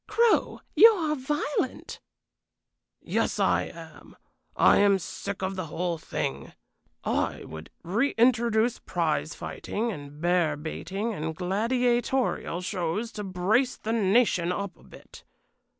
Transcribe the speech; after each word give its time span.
"Crow, 0.07 0.61
you 0.75 0.89
are 0.89 1.15
violent." 1.15 1.99
"Yes, 3.03 3.39
I 3.39 3.65
am. 3.65 4.15
I 4.55 4.77
am 4.77 4.97
sick 4.97 5.43
of 5.43 5.55
the 5.55 5.67
whole 5.67 5.99
thing. 5.99 6.53
I 7.03 7.43
would 7.43 7.69
reintroduce 7.83 8.79
prize 8.79 9.35
fighting 9.35 9.91
and 9.91 10.19
bear 10.19 10.57
baiting 10.57 11.13
and 11.13 11.35
gladiatorial 11.35 12.61
shows 12.61 13.11
to 13.11 13.23
brace 13.23 13.77
the 13.77 13.93
nation 13.93 14.51
up 14.51 14.75
a 14.75 14.83
bit. 14.83 15.23